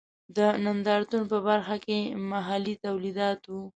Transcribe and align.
د 0.37 0.39
نندارتون 0.63 1.23
په 1.31 1.37
برخه 1.47 1.75
کې 1.85 1.99
محلي 2.31 2.75
تولیدات 2.85 3.41
و. 3.47 3.51